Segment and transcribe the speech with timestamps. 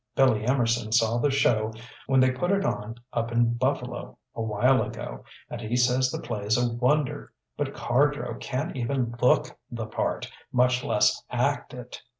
[0.15, 1.71] Billy Emerson saw the show
[2.07, 6.19] when they put it on up in Buffalo, a while ago, and he says the
[6.19, 12.01] play's a wonder but Cardrow can't even look the part, much less act it.